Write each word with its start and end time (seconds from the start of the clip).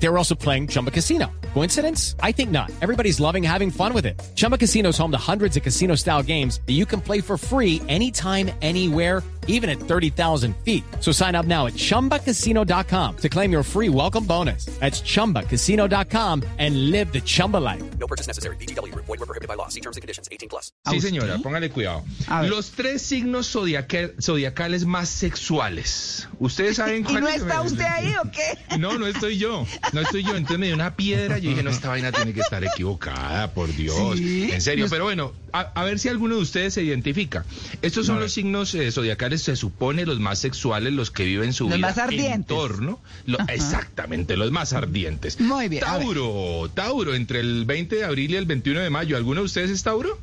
They 0.00 0.08
were 0.08 0.16
also 0.18 0.34
playing 0.34 0.68
Chumba 0.68 0.90
Casino. 0.90 1.26
Coincidence? 1.54 2.14
I 2.22 2.30
think 2.32 2.50
not. 2.50 2.70
Everybody's 2.82 3.18
loving 3.20 3.42
having 3.42 3.70
fun 3.70 3.92
with 3.94 4.06
it. 4.06 4.20
Chumba 4.36 4.56
Casino 4.58 4.90
is 4.90 4.98
home 4.98 5.10
to 5.10 5.18
hundreds 5.18 5.56
of 5.56 5.62
casino 5.64 5.96
style 5.96 6.22
games 6.22 6.60
that 6.66 6.74
you 6.74 6.86
can 6.86 7.00
play 7.00 7.20
for 7.20 7.36
free 7.36 7.82
anytime, 7.88 8.50
anywhere, 8.62 9.22
even 9.48 9.68
at 9.70 9.78
30,000 9.80 10.54
feet. 10.64 10.84
So 11.00 11.10
sign 11.10 11.34
up 11.34 11.46
now 11.46 11.66
at 11.66 11.72
chumbacasino.com 11.72 13.16
to 13.16 13.28
claim 13.28 13.50
your 13.50 13.62
free 13.64 13.88
welcome 13.88 14.24
bonus. 14.24 14.66
That's 14.78 15.00
chumbacasino.com 15.00 16.42
and 16.58 16.90
live 16.92 17.12
the 17.12 17.20
Chumba 17.22 17.56
life. 17.56 17.82
No 17.98 18.06
purchase 18.06 18.26
necessary. 18.28 18.56
BGW. 18.56 18.94
Void 18.94 19.08
were 19.08 19.26
prohibited 19.26 19.48
by 19.48 19.54
law. 19.54 19.68
See 19.68 19.80
terms 19.80 19.96
and 19.96 20.02
conditions. 20.02 20.28
18 20.30 20.48
plus. 20.48 20.70
Sí, 20.86 21.00
señora, 21.00 21.38
póngale 21.42 21.70
cuidado. 21.70 22.04
Los 22.48 22.70
tres 22.72 23.00
signos 23.02 23.48
zodiaca- 23.48 24.12
zodiacales 24.20 24.84
más 24.84 25.08
sexuales. 25.08 26.28
¿Ustedes 26.38 26.76
saben 26.76 27.02
cuáles? 27.04 27.18
¿Y 27.18 27.22
no 27.22 27.28
está 27.48 27.62
usted 27.62 27.84
ahí 27.84 28.14
o 28.22 28.30
qué? 28.30 28.76
No, 28.78 28.98
no 28.98 29.06
estoy 29.06 29.38
yo. 29.38 29.66
No 29.92 30.00
estoy 30.00 30.22
yo. 30.22 30.36
Entonces 30.36 30.58
me 30.58 30.66
dio 30.66 30.74
una 30.74 30.94
piedra. 30.96 31.38
Yo 31.38 31.50
dije, 31.50 31.62
no, 31.62 31.70
esta 31.70 31.88
vaina 31.88 32.12
tiene 32.12 32.32
que 32.34 32.40
estar 32.40 32.62
equivocada, 32.64 33.52
por 33.54 33.74
Dios. 33.74 34.18
Sí. 34.18 34.50
En 34.52 34.60
serio. 34.60 34.86
Pero 34.90 35.04
bueno, 35.04 35.32
a, 35.52 35.60
a 35.60 35.84
ver 35.84 35.98
si 35.98 36.08
alguno 36.08 36.36
de 36.36 36.42
ustedes 36.42 36.74
se 36.74 36.82
identifica. 36.82 37.44
Estos 37.82 38.06
son 38.06 38.20
los 38.20 38.32
signos 38.32 38.74
eh, 38.74 38.90
zodiacales, 38.92 39.42
se 39.42 39.56
supone, 39.56 40.04
los 40.06 40.20
más 40.20 40.38
sexuales, 40.38 40.92
los 40.92 41.10
que 41.10 41.24
viven 41.24 41.52
su 41.52 41.64
Los 41.68 41.76
vida 41.78 41.88
más 41.88 41.98
ardientes. 41.98 42.34
en 42.34 42.44
torno. 42.44 43.00
Lo- 43.26 43.38
exactamente, 43.48 44.36
los 44.36 44.50
más 44.50 44.72
ardientes. 44.72 45.40
Muy 45.40 45.68
bien. 45.68 45.82
Tauro, 45.82 46.70
Tauro, 46.74 47.14
entre 47.14 47.40
el 47.40 47.64
20 47.64 47.96
de 47.96 48.04
abril 48.04 48.30
y 48.32 48.36
el 48.36 48.46
21 48.46 48.80
de 48.80 48.90
mayo. 48.90 49.16
¿Alguno 49.16 49.40
de 49.40 49.46
ustedes 49.46 49.70
es 49.70 49.82
Tauro? 49.82 50.18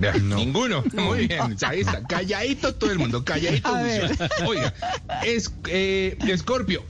Ninguno. 0.22 0.84
Muy 0.92 1.26
bien. 1.26 1.56
Ahí 1.62 1.80
está. 1.80 2.02
Calladito 2.06 2.74
todo 2.74 2.90
el 2.90 2.98
mundo. 2.98 3.24
Calladito. 3.24 3.72
Oiga, 4.46 4.74
es, 5.24 5.52
eh, 5.68 6.16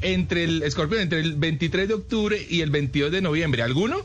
entre 0.02 0.44
el 0.44 0.62
Escorpio, 0.62 1.00
entre 1.00 1.20
el 1.20 1.36
23 1.36 1.88
de 1.88 1.94
octubre 1.94 2.46
y 2.48 2.60
el 2.60 2.70
22 2.70 3.12
de 3.12 3.20
noviembre. 3.20 3.62
¿Alguno? 3.62 3.98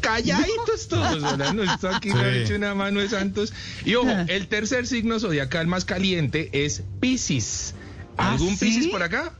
Calladitos 0.00 0.88
todos, 0.88 1.22
¿verdad? 1.22 1.52
No 1.54 1.62
está 1.64 1.96
aquí 1.96 2.10
no 2.10 2.24
he 2.24 2.42
hecho 2.42 2.54
una 2.54 2.74
mano 2.74 3.00
de 3.00 3.08
santos. 3.08 3.52
Y 3.84 3.94
ojo, 3.94 4.08
Ah. 4.10 4.24
el 4.28 4.46
tercer 4.48 4.86
signo 4.86 5.18
zodiacal 5.18 5.66
más 5.66 5.84
caliente 5.84 6.50
es 6.52 6.82
Piscis. 7.00 7.74
¿Ah, 8.16 8.32
¿Algún 8.32 8.56
sí? 8.56 8.66
Piscis 8.66 8.86
por 8.88 9.02
acá? 9.02 9.32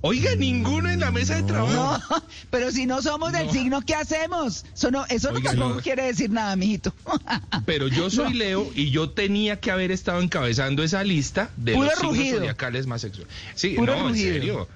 Oiga, 0.00 0.34
ninguno 0.36 0.88
en 0.90 1.00
la 1.00 1.10
mesa 1.10 1.34
de 1.36 1.42
trabajo. 1.42 1.72
No, 2.10 2.22
pero 2.50 2.70
si 2.70 2.86
no 2.86 3.02
somos 3.02 3.32
del 3.32 3.46
No. 3.46 3.52
signo, 3.52 3.80
¿qué 3.82 3.94
hacemos? 3.94 4.64
Eso 4.74 4.90
no, 4.92 5.04
eso 5.06 5.30
Oiga, 5.30 5.50
tampoco 5.50 5.74
no. 5.76 5.80
quiere 5.82 6.04
decir 6.04 6.30
nada, 6.30 6.54
mijito. 6.54 6.94
Pero 7.66 7.88
yo 7.88 8.08
soy 8.08 8.32
Leo 8.34 8.70
y 8.74 8.90
yo 8.90 9.10
tenía 9.10 9.58
que 9.60 9.70
haber 9.72 9.90
estado 9.90 10.20
encabezando 10.22 10.82
esa 10.84 11.02
lista 11.02 11.50
de 11.56 11.74
Puro 11.74 11.86
los 11.86 11.94
signos 11.98 12.16
rugido. 12.16 12.38
zodiacales 12.38 12.86
más 12.86 13.00
sexuales. 13.00 13.32
Sí, 13.54 13.70
Puro 13.76 13.96
no, 13.96 14.08
rugido. 14.08 14.28
en 14.28 14.34
serio. 14.34 14.68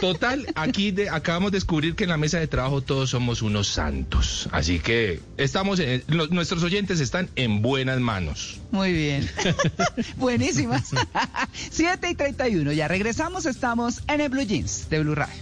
Total, 0.00 0.46
aquí 0.54 0.90
de- 0.90 1.08
acabamos 1.08 1.52
de 1.52 1.56
descubrir 1.56 1.94
que 1.94 2.04
en 2.04 2.10
la 2.10 2.16
mesa 2.16 2.38
de 2.38 2.46
trabajo 2.46 2.80
todos 2.80 3.10
somos 3.10 3.42
unos 3.42 3.68
santos. 3.68 4.48
Así 4.52 4.78
que 4.80 5.20
estamos, 5.36 5.78
en- 5.80 6.02
los- 6.08 6.30
nuestros 6.30 6.62
oyentes 6.62 7.00
están 7.00 7.28
en 7.36 7.62
buenas 7.62 8.00
manos. 8.00 8.60
Muy 8.70 8.92
bien. 8.92 9.28
Buenísimas. 10.16 10.90
7 11.70 12.10
y 12.10 12.14
31. 12.14 12.72
Ya 12.72 12.88
regresamos. 12.88 13.46
Estamos 13.46 14.02
en 14.08 14.20
el 14.20 14.28
Blue 14.28 14.44
Jeans 14.44 14.88
de 14.90 15.00
Blue 15.02 15.14
Radio. 15.14 15.34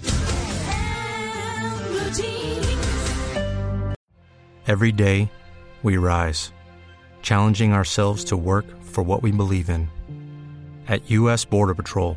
Every 4.66 4.92
day, 4.92 5.30
we 5.82 5.96
rise, 5.96 6.52
challenging 7.22 7.72
ourselves 7.72 8.24
to 8.26 8.36
work 8.36 8.66
for 8.82 9.02
what 9.02 9.22
we 9.22 9.32
believe 9.32 9.68
in. 9.68 9.88
At 10.86 11.08
U.S. 11.10 11.44
Border 11.44 11.74
Patrol, 11.74 12.16